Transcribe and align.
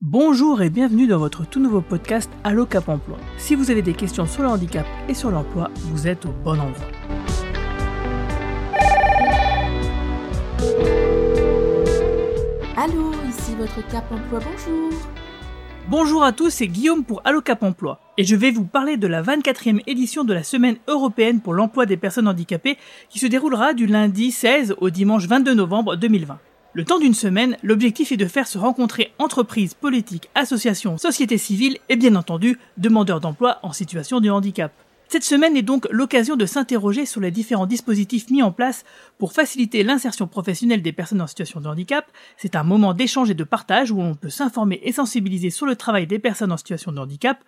Bonjour 0.00 0.62
et 0.62 0.70
bienvenue 0.70 1.08
dans 1.08 1.18
votre 1.18 1.44
tout 1.44 1.58
nouveau 1.58 1.80
podcast 1.80 2.30
Allo 2.44 2.66
Cap 2.66 2.88
Emploi. 2.88 3.18
Si 3.36 3.56
vous 3.56 3.72
avez 3.72 3.82
des 3.82 3.94
questions 3.94 4.26
sur 4.26 4.44
le 4.44 4.48
handicap 4.48 4.86
et 5.08 5.12
sur 5.12 5.32
l'emploi, 5.32 5.72
vous 5.74 6.06
êtes 6.06 6.24
au 6.24 6.30
bon 6.44 6.52
endroit. 6.52 6.86
Allô, 12.76 13.10
ici 13.28 13.56
votre 13.58 13.84
Cap 13.88 14.04
Emploi, 14.12 14.38
bonjour. 14.38 14.92
Bonjour 15.88 16.22
à 16.22 16.30
tous, 16.30 16.50
c'est 16.50 16.68
Guillaume 16.68 17.02
pour 17.02 17.20
Allo 17.24 17.40
Cap 17.40 17.64
Emploi 17.64 17.98
et 18.16 18.22
je 18.22 18.36
vais 18.36 18.52
vous 18.52 18.66
parler 18.66 18.98
de 18.98 19.08
la 19.08 19.20
24e 19.20 19.82
édition 19.88 20.22
de 20.22 20.32
la 20.32 20.44
Semaine 20.44 20.76
européenne 20.86 21.40
pour 21.40 21.54
l'emploi 21.54 21.86
des 21.86 21.96
personnes 21.96 22.28
handicapées 22.28 22.78
qui 23.08 23.18
se 23.18 23.26
déroulera 23.26 23.74
du 23.74 23.86
lundi 23.86 24.30
16 24.30 24.76
au 24.78 24.90
dimanche 24.90 25.26
22 25.26 25.54
novembre 25.54 25.96
2020. 25.96 26.38
Le 26.74 26.84
temps 26.84 26.98
d'une 26.98 27.14
semaine, 27.14 27.56
l'objectif 27.62 28.12
est 28.12 28.18
de 28.18 28.26
faire 28.26 28.46
se 28.46 28.58
rencontrer 28.58 29.12
entreprises, 29.18 29.72
politiques, 29.72 30.28
associations, 30.34 30.98
sociétés 30.98 31.38
civiles 31.38 31.78
et 31.88 31.96
bien 31.96 32.14
entendu 32.14 32.58
demandeurs 32.76 33.20
d'emploi 33.20 33.58
en 33.62 33.72
situation 33.72 34.20
de 34.20 34.28
handicap. 34.28 34.70
Cette 35.08 35.24
semaine 35.24 35.56
est 35.56 35.62
donc 35.62 35.88
l'occasion 35.90 36.36
de 36.36 36.44
s'interroger 36.44 37.06
sur 37.06 37.22
les 37.22 37.30
différents 37.30 37.64
dispositifs 37.64 38.28
mis 38.28 38.42
en 38.42 38.52
place 38.52 38.84
pour 39.16 39.32
faciliter 39.32 39.82
l'insertion 39.82 40.26
professionnelle 40.26 40.82
des 40.82 40.92
personnes 40.92 41.22
en 41.22 41.26
situation 41.26 41.62
de 41.62 41.68
handicap. 41.68 42.04
C'est 42.36 42.54
un 42.54 42.64
moment 42.64 42.92
d'échange 42.92 43.30
et 43.30 43.34
de 43.34 43.44
partage 43.44 43.90
où 43.90 44.02
on 44.02 44.14
peut 44.14 44.28
s'informer 44.28 44.78
et 44.82 44.92
sensibiliser 44.92 45.48
sur 45.48 45.64
le 45.64 45.74
travail 45.74 46.06
des 46.06 46.18
personnes 46.18 46.52
en 46.52 46.58
situation 46.58 46.92
de 46.92 46.98
handicap. 46.98 47.42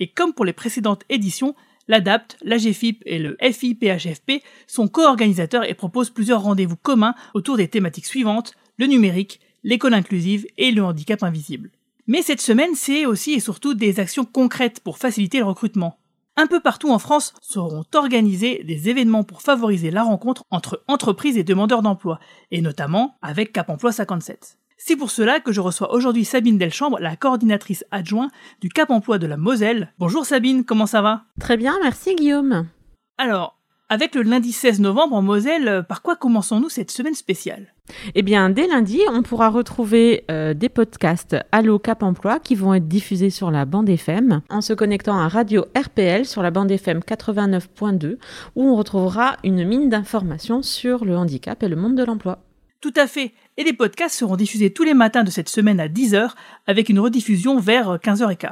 Et 0.00 0.08
comme 0.08 0.34
pour 0.34 0.44
les 0.44 0.52
précédentes 0.52 1.04
éditions, 1.08 1.54
l'ADAPT, 1.88 2.36
l'AGFIP 2.42 3.02
et 3.06 3.18
le 3.18 3.38
FIPHFP 3.40 4.42
sont 4.66 4.86
co-organisateurs 4.86 5.64
et 5.64 5.72
proposent 5.72 6.10
plusieurs 6.10 6.42
rendez-vous 6.42 6.76
communs 6.76 7.14
autour 7.32 7.56
des 7.56 7.68
thématiques 7.68 8.04
suivantes 8.04 8.54
le 8.76 8.86
numérique, 8.86 9.40
l'école 9.64 9.94
inclusive 9.94 10.46
et 10.56 10.70
le 10.70 10.84
handicap 10.84 11.22
invisible. 11.22 11.70
Mais 12.06 12.22
cette 12.22 12.40
semaine, 12.40 12.74
c'est 12.74 13.04
aussi 13.04 13.32
et 13.32 13.40
surtout 13.40 13.74
des 13.74 13.98
actions 13.98 14.24
concrètes 14.24 14.80
pour 14.80 14.98
faciliter 14.98 15.38
le 15.38 15.44
recrutement. 15.44 15.98
Un 16.36 16.46
peu 16.46 16.60
partout 16.60 16.90
en 16.90 16.98
France 16.98 17.32
seront 17.40 17.84
organisés 17.94 18.62
des 18.62 18.90
événements 18.90 19.24
pour 19.24 19.40
favoriser 19.40 19.90
la 19.90 20.02
rencontre 20.02 20.44
entre 20.50 20.84
entreprises 20.86 21.38
et 21.38 21.44
demandeurs 21.44 21.82
d'emploi, 21.82 22.20
et 22.50 22.60
notamment 22.60 23.16
avec 23.22 23.52
Cap 23.52 23.70
Emploi 23.70 23.90
57. 23.90 24.58
C'est 24.76 24.96
pour 24.96 25.10
cela 25.10 25.40
que 25.40 25.52
je 25.52 25.62
reçois 25.62 25.94
aujourd'hui 25.94 26.26
Sabine 26.26 26.58
Delchambre, 26.58 26.98
la 27.00 27.16
coordinatrice 27.16 27.86
adjointe 27.90 28.30
du 28.60 28.68
Cap 28.68 28.90
Emploi 28.90 29.18
de 29.18 29.26
la 29.26 29.38
Moselle. 29.38 29.94
Bonjour 29.98 30.26
Sabine, 30.26 30.64
comment 30.64 30.86
ça 30.86 31.00
va? 31.00 31.24
Très 31.40 31.56
bien, 31.56 31.74
merci 31.82 32.14
Guillaume. 32.14 32.68
Alors, 33.16 33.58
avec 33.88 34.14
le 34.14 34.22
lundi 34.22 34.52
16 34.52 34.80
novembre 34.80 35.14
en 35.14 35.22
Moselle, 35.22 35.68
euh, 35.68 35.82
par 35.82 36.02
quoi 36.02 36.16
commençons-nous 36.16 36.68
cette 36.68 36.90
semaine 36.90 37.14
spéciale? 37.14 37.72
Eh 38.14 38.22
bien, 38.22 38.50
dès 38.50 38.66
lundi, 38.66 39.00
on 39.12 39.22
pourra 39.22 39.48
retrouver 39.48 40.24
euh, 40.30 40.54
des 40.54 40.68
podcasts 40.68 41.36
Allo 41.52 41.78
Cap 41.78 42.02
Emploi 42.02 42.40
qui 42.40 42.56
vont 42.56 42.74
être 42.74 42.88
diffusés 42.88 43.30
sur 43.30 43.50
la 43.50 43.64
bande 43.64 43.88
FM 43.88 44.40
en 44.50 44.60
se 44.60 44.72
connectant 44.72 45.18
à 45.18 45.28
Radio 45.28 45.66
RPL 45.76 46.24
sur 46.24 46.42
la 46.42 46.50
bande 46.50 46.70
FM 46.70 46.98
89.2 46.98 48.18
où 48.56 48.68
on 48.68 48.74
retrouvera 48.74 49.36
une 49.44 49.64
mine 49.64 49.88
d'informations 49.88 50.62
sur 50.62 51.04
le 51.04 51.16
handicap 51.16 51.62
et 51.62 51.68
le 51.68 51.76
monde 51.76 51.94
de 51.94 52.04
l'emploi. 52.04 52.40
Tout 52.80 52.94
à 52.96 53.06
fait. 53.06 53.32
Et 53.56 53.64
les 53.64 53.72
podcasts 53.72 54.18
seront 54.18 54.36
diffusés 54.36 54.72
tous 54.72 54.84
les 54.84 54.94
matins 54.94 55.24
de 55.24 55.30
cette 55.30 55.48
semaine 55.48 55.80
à 55.80 55.88
10h 55.88 56.30
avec 56.66 56.88
une 56.88 56.98
rediffusion 56.98 57.58
vers 57.58 57.96
15h15. 57.96 58.48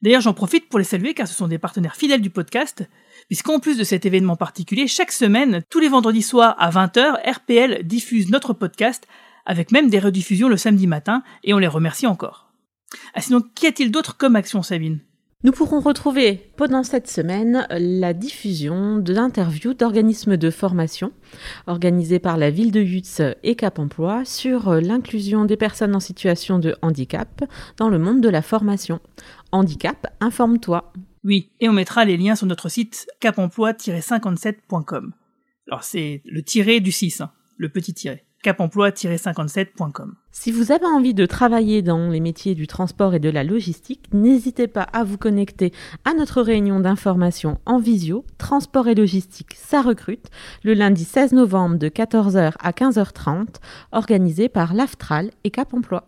D'ailleurs, 0.00 0.20
j'en 0.20 0.34
profite 0.34 0.68
pour 0.68 0.78
les 0.78 0.84
saluer 0.84 1.12
car 1.12 1.26
ce 1.26 1.34
sont 1.34 1.48
des 1.48 1.58
partenaires 1.58 1.96
fidèles 1.96 2.20
du 2.20 2.30
podcast 2.30 2.88
puisqu'en 3.28 3.60
plus 3.60 3.78
de 3.78 3.84
cet 3.84 4.04
événement 4.04 4.36
particulier, 4.36 4.86
chaque 4.86 5.12
semaine, 5.12 5.62
tous 5.70 5.80
les 5.80 5.88
vendredis 5.88 6.22
soirs 6.22 6.56
à 6.58 6.70
20h, 6.70 7.16
RPL 7.24 7.86
diffuse 7.86 8.30
notre 8.30 8.52
podcast, 8.52 9.06
avec 9.46 9.70
même 9.70 9.88
des 9.88 10.00
rediffusions 10.00 10.48
le 10.48 10.56
samedi 10.56 10.86
matin, 10.86 11.22
et 11.44 11.54
on 11.54 11.58
les 11.58 11.68
remercie 11.68 12.06
encore. 12.06 12.50
Ah, 13.14 13.20
sinon, 13.20 13.42
qu'y 13.54 13.66
a-t-il 13.66 13.90
d'autre 13.90 14.16
comme 14.16 14.36
action, 14.36 14.62
Sabine? 14.62 15.00
Nous 15.44 15.52
pourrons 15.52 15.78
retrouver 15.78 16.50
pendant 16.56 16.82
cette 16.82 17.08
semaine 17.08 17.64
la 17.70 18.12
diffusion 18.12 18.98
d'interviews 18.98 19.72
d'organismes 19.72 20.36
de 20.36 20.50
formation 20.50 21.12
organisés 21.68 22.18
par 22.18 22.36
la 22.36 22.50
ville 22.50 22.72
de 22.72 22.80
Yutz 22.80 23.22
et 23.44 23.54
Cap 23.54 23.78
Emploi 23.78 24.24
sur 24.24 24.74
l'inclusion 24.74 25.44
des 25.44 25.56
personnes 25.56 25.94
en 25.94 26.00
situation 26.00 26.58
de 26.58 26.74
handicap 26.82 27.44
dans 27.76 27.88
le 27.88 28.00
monde 28.00 28.20
de 28.20 28.28
la 28.28 28.42
formation. 28.42 28.98
Handicap, 29.52 30.08
informe-toi. 30.18 30.92
Oui, 31.24 31.50
et 31.60 31.68
on 31.68 31.72
mettra 31.72 32.04
les 32.04 32.16
liens 32.16 32.36
sur 32.36 32.46
notre 32.46 32.68
site 32.68 33.06
capemploi-57.com. 33.20 35.12
Alors 35.68 35.84
c'est 35.84 36.22
le 36.24 36.42
tiré 36.42 36.80
du 36.80 36.92
6, 36.92 37.20
hein, 37.20 37.32
le 37.56 37.68
petit 37.68 37.94
tiré 37.94 38.24
capemploi-57.com. 38.42 40.14
Si 40.30 40.52
vous 40.52 40.70
avez 40.70 40.86
envie 40.86 41.14
de 41.14 41.26
travailler 41.26 41.82
dans 41.82 42.08
les 42.08 42.20
métiers 42.20 42.54
du 42.54 42.66
transport 42.66 43.14
et 43.14 43.18
de 43.18 43.30
la 43.30 43.42
logistique, 43.42 44.06
n'hésitez 44.12 44.68
pas 44.68 44.82
à 44.82 45.04
vous 45.04 45.18
connecter 45.18 45.72
à 46.04 46.14
notre 46.14 46.42
réunion 46.42 46.80
d'information 46.80 47.58
en 47.66 47.78
visio 47.78 48.24
Transport 48.38 48.88
et 48.88 48.94
logistique, 48.94 49.54
ça 49.56 49.82
recrute, 49.82 50.28
le 50.62 50.74
lundi 50.74 51.04
16 51.04 51.32
novembre 51.32 51.76
de 51.76 51.88
14h 51.88 52.52
à 52.60 52.70
15h30, 52.70 53.56
organisée 53.92 54.48
par 54.48 54.74
l'AFTRAL 54.74 55.30
et 55.44 55.50
Cap 55.50 55.74
Emploi. 55.74 56.06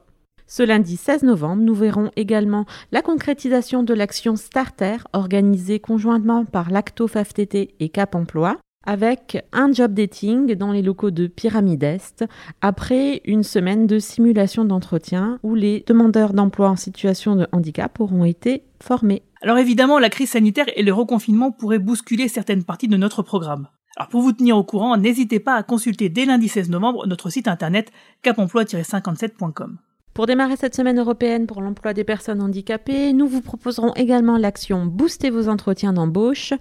Ce 0.53 0.65
lundi 0.65 0.97
16 0.97 1.23
novembre, 1.23 1.63
nous 1.63 1.77
verrons 1.77 2.11
également 2.17 2.65
la 2.91 3.03
concrétisation 3.03 3.85
de 3.85 3.95
l'action 3.95 4.35
Starter 4.35 4.97
organisée 5.13 5.79
conjointement 5.79 6.45
par 6.45 6.73
l'Acto 6.73 7.07
FAFTT 7.07 7.77
et 7.79 7.89
Cap 7.89 8.17
Emploi 8.17 8.57
avec 8.85 9.47
un 9.53 9.73
job 9.73 9.95
dating 9.95 10.57
dans 10.57 10.73
les 10.73 10.83
locaux 10.83 11.13
de 11.13 11.29
Pyramide 11.29 11.85
Est 11.85 12.25
après 12.63 13.21
une 13.27 13.45
semaine 13.45 13.87
de 13.87 14.01
simulation 14.01 14.65
d'entretien 14.65 15.39
où 15.45 15.55
les 15.55 15.85
demandeurs 15.87 16.33
d'emploi 16.33 16.69
en 16.69 16.77
situation 16.77 17.37
de 17.37 17.47
handicap 17.53 18.01
auront 18.01 18.25
été 18.25 18.65
formés. 18.83 19.23
Alors 19.43 19.59
évidemment, 19.59 20.01
la 20.01 20.11
crise 20.11 20.31
sanitaire 20.31 20.67
et 20.75 20.83
le 20.83 20.93
reconfinement 20.93 21.53
pourraient 21.53 21.79
bousculer 21.79 22.27
certaines 22.27 22.65
parties 22.65 22.89
de 22.89 22.97
notre 22.97 23.23
programme. 23.23 23.69
Alors 23.97 24.09
pour 24.09 24.21
vous 24.21 24.33
tenir 24.33 24.57
au 24.57 24.65
courant, 24.65 24.97
n'hésitez 24.97 25.39
pas 25.39 25.55
à 25.55 25.63
consulter 25.63 26.09
dès 26.09 26.25
lundi 26.25 26.49
16 26.49 26.71
novembre 26.71 27.07
notre 27.07 27.31
site 27.31 27.47
internet 27.47 27.93
capemploi-57.com. 28.25 29.79
Pour 30.15 30.27
démarrer 30.27 30.57
cette 30.57 30.75
semaine 30.75 30.99
européenne 30.99 31.47
pour 31.47 31.63
l'emploi 31.63 31.95
des 31.95 32.05
personnes 32.05 32.43
handicapées, 32.43 33.13
nous 33.13 33.29
vous 33.29 33.41
proposerons 33.41 33.95
également 33.95 34.39
l'action 34.39 34.85
Booster 34.85 35.31
vos 35.31 35.49
entretiens 35.49 35.93
d'embauche 35.93 36.53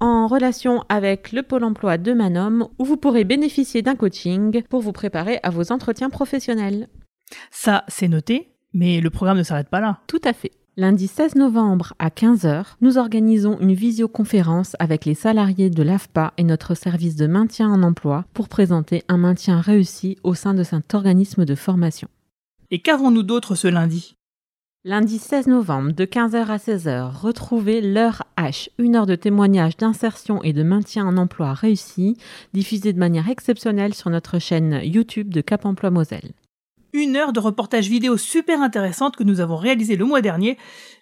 en 0.00 0.26
relation 0.26 0.82
avec 0.88 1.30
le 1.30 1.44
pôle 1.44 1.62
emploi 1.62 1.96
de 1.96 2.12
Manom 2.12 2.70
où 2.80 2.84
vous 2.84 2.96
pourrez 2.96 3.22
bénéficier 3.22 3.82
d'un 3.82 3.94
coaching 3.94 4.62
pour 4.68 4.80
vous 4.80 4.90
préparer 4.90 5.38
à 5.44 5.50
vos 5.50 5.70
entretiens 5.70 6.10
professionnels. 6.10 6.88
Ça, 7.52 7.84
c'est 7.86 8.08
noté, 8.08 8.52
mais 8.74 9.00
le 9.00 9.10
programme 9.10 9.38
ne 9.38 9.44
s'arrête 9.44 9.68
pas 9.68 9.80
là. 9.80 10.00
Tout 10.08 10.20
à 10.24 10.32
fait. 10.32 10.50
Lundi 10.76 11.06
16 11.06 11.36
novembre 11.36 11.94
à 12.00 12.08
15h, 12.08 12.64
nous 12.80 12.98
organisons 12.98 13.58
une 13.60 13.74
visioconférence 13.74 14.74
avec 14.80 15.04
les 15.04 15.14
salariés 15.14 15.70
de 15.70 15.82
l'AFPA 15.82 16.32
et 16.36 16.44
notre 16.44 16.74
service 16.74 17.14
de 17.14 17.26
maintien 17.26 17.70
en 17.70 17.82
emploi 17.82 18.24
pour 18.34 18.48
présenter 18.48 19.04
un 19.08 19.18
maintien 19.18 19.60
réussi 19.60 20.16
au 20.24 20.34
sein 20.34 20.54
de 20.54 20.62
cet 20.64 20.94
organisme 20.94 21.44
de 21.44 21.54
formation. 21.54 22.08
Et 22.74 22.78
qu'avons-nous 22.78 23.22
d'autre 23.22 23.54
ce 23.54 23.68
lundi? 23.68 24.16
Lundi 24.82 25.18
16 25.18 25.46
novembre, 25.46 25.92
de 25.92 26.06
15h 26.06 26.46
à 26.46 26.56
16h, 26.56 27.14
retrouvez 27.14 27.82
l'heure 27.82 28.22
H, 28.38 28.70
une 28.78 28.96
heure 28.96 29.04
de 29.04 29.14
témoignage 29.14 29.76
d'insertion 29.76 30.42
et 30.42 30.54
de 30.54 30.62
maintien 30.62 31.06
en 31.06 31.18
emploi 31.18 31.52
réussi, 31.52 32.16
diffusée 32.54 32.94
de 32.94 32.98
manière 32.98 33.28
exceptionnelle 33.28 33.92
sur 33.92 34.08
notre 34.08 34.38
chaîne 34.38 34.80
YouTube 34.84 35.34
de 35.34 35.42
Cap 35.42 35.66
Emploi 35.66 35.90
Moselle. 35.90 36.32
Une 36.94 37.16
heure 37.16 37.34
de 37.34 37.40
reportage 37.40 37.90
vidéo 37.90 38.16
super 38.16 38.62
intéressante 38.62 39.16
que 39.16 39.24
nous 39.24 39.40
avons 39.40 39.56
réalisé 39.56 39.96
le 39.96 40.06
mois 40.06 40.22
dernier, 40.22 40.56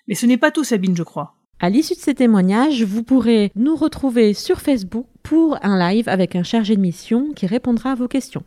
mais 0.09 0.17
ce 0.17 0.27
n'est 0.27 0.39
pas 0.39 0.51
tout 0.51 0.65
Sabine, 0.65 0.97
je 0.97 1.05
crois. 1.05 1.37
À 1.61 1.71
l'issue 1.71 1.95
de 1.95 2.01
ces 2.01 2.15
témoignages, 2.17 2.83
vous 2.83 3.05
pourrez 3.05 3.53
nous 3.55 3.77
retrouver 3.77 4.35
sur 4.35 4.61
Facebook 4.61 5.07
pour 5.23 5.57
un 5.65 5.79
live 5.79 6.09
avec 6.09 6.35
un 6.35 6.43
chargé 6.43 6.75
de 6.75 6.81
mission 6.81 7.33
qui 7.33 7.47
répondra 7.47 7.93
à 7.93 7.95
vos 7.95 8.09
questions. 8.09 8.43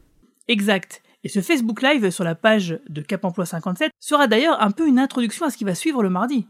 Exact. 0.49 1.01
Et 1.25 1.29
ce 1.29 1.39
Facebook 1.39 1.81
Live 1.81 2.09
sur 2.09 2.25
la 2.25 2.35
page 2.35 2.79
de 2.89 3.01
Cap 3.01 3.23
Emploi 3.23 3.45
57 3.45 3.91
sera 3.99 4.27
d'ailleurs 4.27 4.61
un 4.61 4.71
peu 4.71 4.87
une 4.87 4.99
introduction 4.99 5.45
à 5.45 5.49
ce 5.49 5.57
qui 5.57 5.63
va 5.63 5.73
suivre 5.73 6.03
le 6.03 6.09
mardi. 6.09 6.47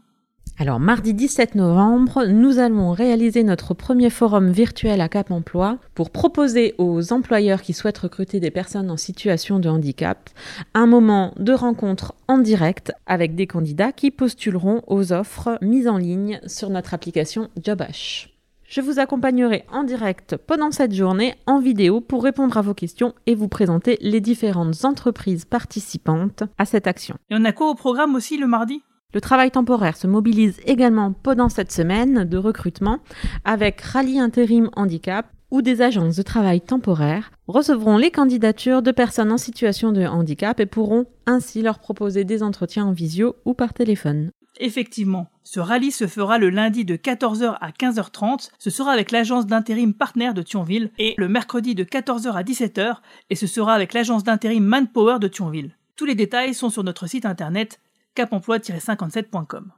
Alors 0.58 0.78
mardi 0.78 1.14
17 1.14 1.54
novembre, 1.54 2.26
nous 2.26 2.58
allons 2.58 2.92
réaliser 2.92 3.42
notre 3.42 3.74
premier 3.74 4.10
forum 4.10 4.50
virtuel 4.50 5.00
à 5.00 5.08
Cap 5.08 5.30
Emploi 5.30 5.78
pour 5.94 6.10
proposer 6.10 6.74
aux 6.78 7.12
employeurs 7.12 7.62
qui 7.62 7.72
souhaitent 7.72 7.98
recruter 7.98 8.40
des 8.40 8.50
personnes 8.50 8.90
en 8.90 8.96
situation 8.96 9.58
de 9.58 9.68
handicap 9.68 10.30
un 10.74 10.86
moment 10.86 11.34
de 11.38 11.52
rencontre 11.52 12.14
en 12.28 12.38
direct 12.38 12.92
avec 13.06 13.34
des 13.34 13.46
candidats 13.46 13.92
qui 13.92 14.10
postuleront 14.10 14.82
aux 14.86 15.12
offres 15.12 15.58
mises 15.60 15.88
en 15.88 15.98
ligne 15.98 16.40
sur 16.46 16.70
notre 16.70 16.94
application 16.94 17.48
JobH. 17.64 18.33
Je 18.74 18.80
vous 18.80 18.98
accompagnerai 18.98 19.64
en 19.70 19.84
direct 19.84 20.36
pendant 20.36 20.72
cette 20.72 20.92
journée 20.92 21.36
en 21.46 21.60
vidéo 21.60 22.00
pour 22.00 22.24
répondre 22.24 22.56
à 22.58 22.60
vos 22.60 22.74
questions 22.74 23.14
et 23.24 23.36
vous 23.36 23.46
présenter 23.46 23.98
les 24.00 24.20
différentes 24.20 24.84
entreprises 24.84 25.44
participantes 25.44 26.42
à 26.58 26.64
cette 26.64 26.88
action. 26.88 27.14
Et 27.30 27.36
on 27.36 27.44
a 27.44 27.52
quoi 27.52 27.70
au 27.70 27.76
programme 27.76 28.16
aussi 28.16 28.36
le 28.36 28.48
mardi? 28.48 28.82
Le 29.12 29.20
travail 29.20 29.52
temporaire 29.52 29.96
se 29.96 30.08
mobilise 30.08 30.58
également 30.66 31.12
pendant 31.12 31.48
cette 31.48 31.70
semaine 31.70 32.24
de 32.24 32.36
recrutement 32.36 32.98
avec 33.44 33.80
Rallye 33.80 34.18
Intérim 34.18 34.70
Handicap 34.74 35.28
ou 35.52 35.62
des 35.62 35.80
agences 35.80 36.16
de 36.16 36.22
travail 36.22 36.60
temporaires 36.60 37.30
recevront 37.46 37.96
les 37.96 38.10
candidatures 38.10 38.82
de 38.82 38.90
personnes 38.90 39.30
en 39.30 39.38
situation 39.38 39.92
de 39.92 40.04
handicap 40.04 40.58
et 40.58 40.66
pourront 40.66 41.06
ainsi 41.26 41.62
leur 41.62 41.78
proposer 41.78 42.24
des 42.24 42.42
entretiens 42.42 42.86
en 42.86 42.92
visio 42.92 43.36
ou 43.44 43.54
par 43.54 43.72
téléphone. 43.72 44.32
Effectivement, 44.58 45.30
ce 45.42 45.58
rallye 45.58 45.90
se 45.90 46.06
fera 46.06 46.38
le 46.38 46.48
lundi 46.48 46.84
de 46.84 46.96
14h 46.96 47.56
à 47.60 47.70
15h30, 47.70 48.50
ce 48.58 48.70
sera 48.70 48.92
avec 48.92 49.10
l'agence 49.10 49.46
d'intérim 49.46 49.94
partenaire 49.94 50.34
de 50.34 50.42
Thionville, 50.42 50.90
et 50.98 51.14
le 51.18 51.28
mercredi 51.28 51.74
de 51.74 51.84
14h 51.84 52.32
à 52.32 52.42
17h, 52.42 52.96
et 53.30 53.34
ce 53.34 53.46
sera 53.46 53.74
avec 53.74 53.94
l'agence 53.94 54.22
d'intérim 54.22 54.64
Manpower 54.64 55.18
de 55.18 55.28
Thionville. 55.28 55.76
Tous 55.96 56.04
les 56.04 56.14
détails 56.14 56.54
sont 56.54 56.70
sur 56.70 56.84
notre 56.84 57.06
site 57.06 57.26
internet 57.26 57.80
capemploi-57.com. 58.14 59.72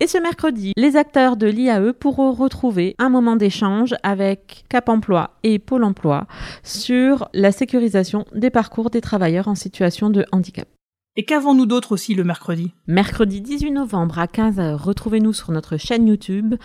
Et 0.00 0.06
ce 0.06 0.18
mercredi, 0.18 0.72
les 0.76 0.96
acteurs 0.96 1.36
de 1.36 1.46
l'IAE 1.46 1.92
pourront 1.92 2.32
retrouver 2.32 2.96
un 2.98 3.08
moment 3.08 3.36
d'échange 3.36 3.94
avec 4.02 4.64
Cap 4.68 4.88
Emploi 4.88 5.30
et 5.44 5.58
Pôle 5.58 5.84
Emploi 5.84 6.26
sur 6.64 7.28
la 7.32 7.52
sécurisation 7.52 8.24
des 8.34 8.50
parcours 8.50 8.90
des 8.90 9.00
travailleurs 9.00 9.46
en 9.46 9.54
situation 9.54 10.10
de 10.10 10.24
handicap. 10.32 10.68
Et 11.16 11.24
qu'avons-nous 11.24 11.66
d'autre 11.66 11.92
aussi 11.92 12.16
le 12.16 12.24
mercredi? 12.24 12.74
Mercredi 12.88 13.40
18 13.40 13.70
novembre 13.70 14.18
à 14.18 14.26
15h, 14.26 14.74
retrouvez-nous 14.74 15.32
sur 15.32 15.52
notre 15.52 15.76
chaîne 15.76 16.08
YouTube 16.08 16.56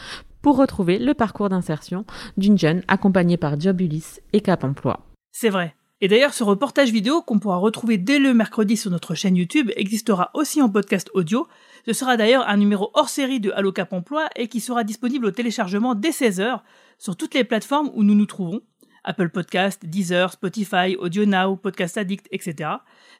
pour 0.42 0.57
retrouver 0.57 0.98
le 0.98 1.13
parcours 1.13 1.50
d'insertion 1.50 2.04
d'une 2.36 2.57
jeune 2.57 2.81
accompagnée 2.88 3.38
par 3.38 3.60
Job 3.60 3.80
Ulysse 3.80 4.22
et 4.34 4.42
Cap 4.42 4.63
Emploi. 4.63 5.06
C'est 5.31 5.50
vrai. 5.50 5.75
Et 6.01 6.07
d'ailleurs, 6.07 6.34
ce 6.34 6.44
reportage 6.44 6.92
vidéo 6.92 7.22
qu'on 7.22 7.38
pourra 7.38 7.57
retrouver 7.57 8.00
dès 8.00 8.18
le 8.18 8.34
mercredi 8.34 8.75
sur 8.75 8.90
notre 8.90 9.13
chaîne 9.13 9.36
YouTube 9.36 9.69
existera 9.75 10.31
aussi 10.34 10.63
en 10.63 10.69
podcast 10.69 11.12
audio. 11.13 11.48
Ce 11.86 11.94
sera 11.94 12.18
d'ailleurs 12.18 12.50
un 12.50 12.57
numéro 12.57 12.90
hors 12.95 13.10
série 13.10 13.40
de 13.40 13.52
Allo 13.52 13.72
Cap 13.72 13.94
Emploi 13.94 14.30
et 14.36 14.48
qui 14.48 14.62
sera 14.62 14.84
disponible 14.84 15.28
au 15.28 15.31
téléchargement 15.31 15.94
dès 15.94 16.10
16h 16.10 16.62
sur 16.98 17.16
toutes 17.16 17.36
les 17.36 17.44
plateformes 17.44 17.92
où 17.94 18.04
nous 18.04 18.16
nous 18.16 18.25
trouvons. 18.25 18.62
Apple 19.04 19.30
Podcast, 19.30 19.86
Deezer, 19.86 20.31
Spotify, 20.31 20.96
Audio 21.00 21.25
Now, 21.25 21.56
Podcast 21.56 21.98
Addict, 21.98 22.28
etc. 22.31 22.69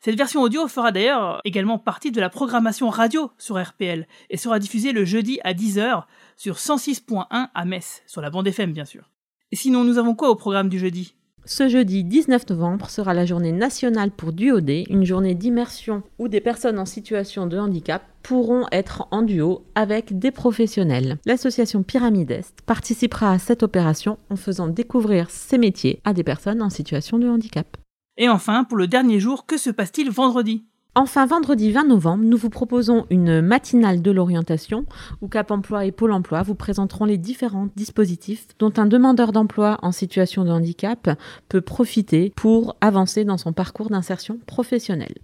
Cette 0.02 0.18
version 0.18 0.42
audio 0.42 0.68
fera 0.68 0.92
d'ailleurs 0.92 1.42
également 1.46 1.78
partie 1.78 2.12
de 2.12 2.22
la 2.22 2.30
programmation 2.30 2.90
radio 2.90 3.32
sur 3.38 3.62
RPL 3.62 4.08
et 4.30 4.38
sera 4.38 4.60
diffusée 4.60 4.92
le 4.92 5.06
jeudi 5.06 5.40
à 5.44 5.54
10h 5.54 6.04
sur 6.38 6.56
106.1 6.56 7.50
à 7.54 7.66
Metz, 7.66 8.04
sur 8.06 8.22
la 8.22 8.30
bande 8.30 8.48
FM 8.48 8.74
bien 8.74 8.86
sûr. 8.86 9.10
Et 9.52 9.56
sinon, 9.56 9.84
nous 9.84 9.98
avons 9.98 10.16
quoi 10.16 10.30
au 10.30 10.36
programme 10.36 10.70
du 10.70 10.80
jeudi? 10.80 11.16
Ce 11.46 11.68
jeudi 11.68 12.04
19 12.04 12.50
novembre 12.50 12.90
sera 12.90 13.14
la 13.14 13.26
journée 13.26 13.52
nationale 13.52 14.12
pour 14.12 14.34
duodé, 14.34 14.86
une 14.90 15.06
journée 15.06 15.36
d'immersion 15.36 16.04
où 16.20 16.28
des 16.28 16.42
personnes 16.42 16.80
en 16.80 16.86
situation 16.86 17.48
de 17.48 17.58
handicap 17.58 18.04
pourront 18.24 18.66
être 18.72 19.08
en 19.12 19.22
duo 19.22 19.64
avec 19.76 20.20
des 20.20 20.32
professionnels. 20.32 21.18
L'association 21.26 21.84
Pyramide 21.84 22.32
Est 22.32 22.62
participera 22.66 23.32
à 23.32 23.40
cette 23.40 23.64
opération 23.64 24.18
en 24.30 24.36
faisant 24.36 24.68
découvrir 24.68 25.30
ses 25.30 25.58
métiers 25.58 26.02
à 26.04 26.14
des 26.14 26.24
personnes 26.24 26.62
en 26.62 26.70
situation 26.70 27.18
de 27.18 27.28
handicap. 27.28 27.78
Et 28.18 28.30
enfin, 28.30 28.66
pour 28.66 28.78
le 28.78 28.88
dernier 28.88 29.20
jour, 29.20 29.46
que 29.46 29.58
se 29.58 29.70
passe-t-il 29.70 30.12
vendredi? 30.12 30.66
Enfin, 30.96 31.28
vendredi 31.28 31.72
20 31.72 31.86
novembre, 31.86 32.24
nous 32.26 32.36
vous 32.36 32.50
proposons 32.50 33.06
une 33.12 33.42
matinale 33.42 34.02
de 34.02 34.10
l'orientation 34.10 34.86
où 35.22 35.28
Cap 35.28 35.52
Emploi 35.52 35.86
et 35.86 35.92
Pôle 35.92 36.12
Emploi 36.12 36.42
vous 36.42 36.56
présenteront 36.56 37.06
les 37.06 37.20
différents 37.20 37.70
dispositifs 37.76 38.48
dont 38.58 38.74
un 38.78 38.88
demandeur 38.88 39.32
d'emploi 39.32 39.78
en 39.84 39.92
situation 39.92 40.44
de 40.44 40.50
handicap 40.50 41.12
peut 41.48 41.62
profiter 41.62 42.34
pour 42.36 42.76
avancer 42.82 43.24
dans 43.24 43.38
son 43.38 43.54
parcours 43.54 43.90
d'insertion 43.90 44.40
professionnelle. 44.48 45.16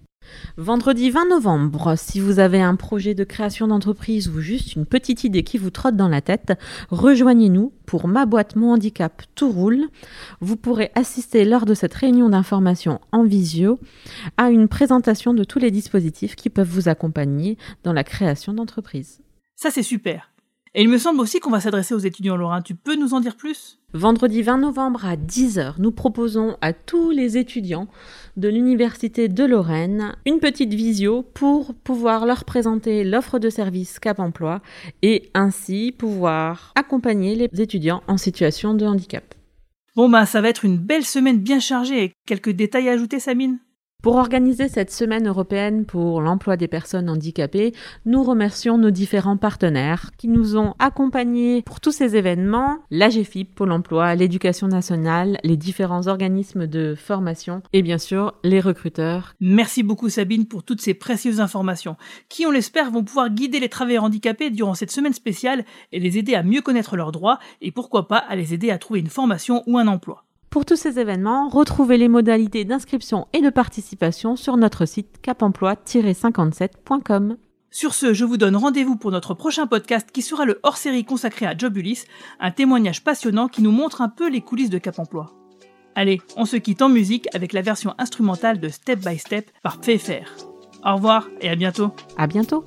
Vendredi 0.57 1.09
20 1.09 1.29
novembre, 1.29 1.95
si 1.97 2.19
vous 2.19 2.39
avez 2.39 2.61
un 2.61 2.75
projet 2.75 3.13
de 3.13 3.23
création 3.23 3.67
d'entreprise 3.67 4.29
ou 4.29 4.39
juste 4.39 4.75
une 4.75 4.85
petite 4.85 5.23
idée 5.23 5.43
qui 5.43 5.57
vous 5.57 5.69
trotte 5.69 5.95
dans 5.95 6.07
la 6.07 6.21
tête, 6.21 6.53
rejoignez-nous 6.89 7.73
pour 7.85 8.07
Ma 8.07 8.25
boîte 8.25 8.55
Mon 8.55 8.73
handicap 8.73 9.23
tout 9.35 9.51
roule. 9.51 9.85
Vous 10.41 10.55
pourrez 10.55 10.91
assister 10.95 11.45
lors 11.45 11.65
de 11.65 11.73
cette 11.73 11.93
réunion 11.93 12.29
d'information 12.29 12.99
en 13.11 13.23
visio 13.23 13.79
à 14.37 14.49
une 14.49 14.67
présentation 14.67 15.33
de 15.33 15.43
tous 15.43 15.59
les 15.59 15.71
dispositifs 15.71 16.35
qui 16.35 16.49
peuvent 16.49 16.69
vous 16.69 16.89
accompagner 16.89 17.57
dans 17.83 17.93
la 17.93 18.03
création 18.03 18.53
d'entreprise. 18.53 19.21
Ça 19.55 19.71
c'est 19.71 19.83
super. 19.83 20.29
Et 20.77 20.81
il 20.81 20.89
me 20.89 20.97
semble 20.97 21.21
aussi 21.21 21.39
qu'on 21.39 21.51
va 21.51 21.61
s'adresser 21.61 21.93
aux 21.93 21.99
étudiants 21.99 22.35
lorrains. 22.35 22.61
Tu 22.61 22.75
peux 22.75 22.97
nous 22.97 23.13
en 23.13 23.21
dire 23.21 23.37
plus? 23.37 23.79
Vendredi 23.93 24.41
20 24.41 24.57
novembre 24.57 25.05
à 25.05 25.15
10h, 25.15 25.75
nous 25.79 25.93
proposons 25.93 26.57
à 26.59 26.73
tous 26.73 27.11
les 27.11 27.37
étudiants 27.37 27.87
de 28.37 28.49
l'Université 28.49 29.27
de 29.27 29.43
Lorraine 29.43 30.15
une 30.25 30.39
petite 30.39 30.73
visio 30.73 31.23
pour 31.23 31.73
pouvoir 31.73 32.25
leur 32.25 32.45
présenter 32.45 33.03
l'offre 33.03 33.39
de 33.39 33.49
service 33.49 33.99
Cap 33.99 34.19
Emploi 34.19 34.61
et 35.01 35.29
ainsi 35.33 35.93
pouvoir 35.97 36.71
accompagner 36.75 37.35
les 37.35 37.61
étudiants 37.61 38.03
en 38.07 38.17
situation 38.17 38.73
de 38.73 38.85
handicap. 38.85 39.23
Bon 39.95 40.09
bah 40.09 40.25
ça 40.25 40.41
va 40.41 40.49
être 40.49 40.65
une 40.65 40.77
belle 40.77 41.05
semaine 41.05 41.39
bien 41.39 41.59
chargée. 41.59 42.13
Quelques 42.27 42.51
détails 42.51 42.89
à 42.89 42.93
ajouter 42.93 43.19
Sabine 43.19 43.59
pour 44.05 44.17
organiser 44.17 44.69
cette 44.69 44.91
semaine 44.91 45.27
européenne 45.27 45.83
pour 45.83 46.21
l'emploi 46.21 46.57
des 46.57 46.67
personnes 46.67 47.09
handicapées, 47.09 47.73
nous 48.05 48.21
remercions 48.21 48.77
nos 48.77 48.91
différents 48.91 49.35
partenaires 49.35 50.11
qui 50.15 50.27
nous 50.27 50.57
ont 50.57 50.75
accompagnés 50.77 51.63
pour 51.63 51.79
tous 51.79 51.91
ces 51.91 52.15
événements, 52.15 52.77
l'AGFIP, 52.91 53.55
Pôle 53.55 53.71
emploi, 53.71 54.13
l'éducation 54.13 54.67
nationale, 54.67 55.39
les 55.43 55.57
différents 55.57 56.05
organismes 56.05 56.67
de 56.67 56.93
formation 56.93 57.63
et 57.73 57.81
bien 57.81 57.97
sûr 57.97 58.35
les 58.43 58.59
recruteurs. 58.59 59.33
Merci 59.39 59.81
beaucoup 59.81 60.09
Sabine 60.09 60.45
pour 60.45 60.61
toutes 60.61 60.81
ces 60.81 60.93
précieuses 60.93 61.41
informations 61.41 61.97
qui, 62.29 62.45
on 62.45 62.51
l'espère, 62.51 62.91
vont 62.91 63.03
pouvoir 63.03 63.31
guider 63.31 63.59
les 63.59 63.69
travailleurs 63.69 64.03
handicapés 64.03 64.51
durant 64.51 64.75
cette 64.75 64.91
semaine 64.91 65.13
spéciale 65.13 65.65
et 65.91 65.99
les 65.99 66.19
aider 66.19 66.35
à 66.35 66.43
mieux 66.43 66.61
connaître 66.61 66.95
leurs 66.95 67.11
droits 67.11 67.39
et 67.59 67.71
pourquoi 67.71 68.07
pas 68.07 68.19
à 68.19 68.35
les 68.35 68.53
aider 68.53 68.69
à 68.69 68.77
trouver 68.77 68.99
une 68.99 69.07
formation 69.07 69.63
ou 69.65 69.79
un 69.79 69.87
emploi. 69.87 70.24
Pour 70.55 70.63
tous 70.63 70.77
ces 70.77 70.99
événements, 70.99 71.49
retrouvez 71.49 71.97
les 71.97 72.07
modalités 72.07 72.63
d'inscription 72.63 73.27
et 73.33 73.41
de 73.41 73.49
participation 73.49 74.37
sur 74.37 74.55
notre 74.55 74.85
site 74.85 75.17
capemploi-57.com. 75.21 77.35
Sur 77.71 77.93
ce, 77.93 78.13
je 78.13 78.23
vous 78.23 78.37
donne 78.37 78.55
rendez-vous 78.55 78.95
pour 78.95 79.11
notre 79.11 79.33
prochain 79.33 79.67
podcast 79.67 80.07
qui 80.13 80.21
sera 80.21 80.45
le 80.45 80.61
hors-série 80.63 81.03
consacré 81.03 81.45
à 81.45 81.57
Jobulis, 81.57 82.05
un 82.39 82.51
témoignage 82.51 83.03
passionnant 83.03 83.49
qui 83.49 83.63
nous 83.63 83.71
montre 83.71 84.01
un 84.01 84.07
peu 84.07 84.29
les 84.29 84.39
coulisses 84.39 84.69
de 84.69 84.77
Cap 84.77 84.97
Emploi. 84.97 85.33
Allez, 85.93 86.21
on 86.37 86.45
se 86.45 86.55
quitte 86.55 86.81
en 86.81 86.87
musique 86.87 87.27
avec 87.35 87.51
la 87.51 87.61
version 87.61 87.93
instrumentale 87.97 88.61
de 88.61 88.69
Step 88.69 89.05
by 89.05 89.17
Step 89.17 89.51
par 89.61 89.81
Pfeffer. 89.81 90.23
Au 90.85 90.95
revoir 90.95 91.27
et 91.41 91.49
à 91.49 91.55
bientôt. 91.55 91.91
À 92.15 92.27
bientôt. 92.27 92.63